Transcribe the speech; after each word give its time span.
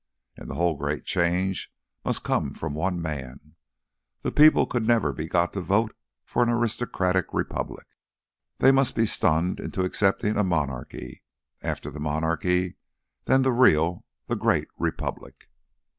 And 0.35 0.49
the 0.49 0.55
whole 0.55 0.75
great 0.77 1.05
change 1.05 1.71
must 2.03 2.23
come 2.23 2.55
from 2.55 2.73
one 2.73 2.99
man. 2.99 3.53
The 4.23 4.31
people 4.31 4.67
never 4.81 5.09
could 5.11 5.15
be 5.15 5.27
got 5.27 5.53
to 5.53 5.61
vote 5.61 5.95
for 6.25 6.41
an 6.41 6.49
aristocratic 6.49 7.27
republic. 7.33 7.85
They 8.57 8.71
must 8.71 8.95
be 8.95 9.05
stunned 9.05 9.59
into 9.59 9.83
accepting 9.83 10.37
a 10.39 10.43
monarchy. 10.43 11.21
After 11.61 11.91
the 11.91 11.99
monarchy, 11.99 12.77
then 13.25 13.43
the 13.43 13.51
real, 13.53 14.03
the 14.25 14.35
great 14.35 14.69
Republic." 14.79 15.51